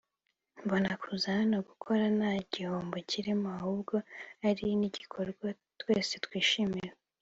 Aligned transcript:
“Mbona 0.63 0.89
kuza 1.01 1.27
hano 1.39 1.57
gukora 1.69 2.03
nta 2.17 2.31
gihombo 2.53 2.95
kirimo 3.09 3.47
ahubwo 3.57 3.95
ari 4.47 4.65
n’igikorwa 4.79 5.47
twese 5.79 6.13
twishimira 6.25 6.91